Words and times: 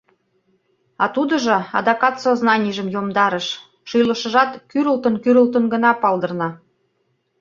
А 1.03 1.05
тудыжо 1.15 1.57
адакат 1.77 2.15
сознанийжым 2.23 2.87
йомдарыш: 2.95 3.47
шӱлышыжат 3.89 4.51
кӱрылтын-кӱрылтын 4.69 5.65
гына 5.73 5.91
палдырна. 6.01 6.49